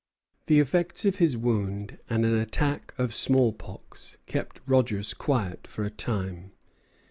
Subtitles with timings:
[0.47, 5.83] The effects of his wound and an attack of small pox kept Rogers quiet for
[5.83, 6.53] a time.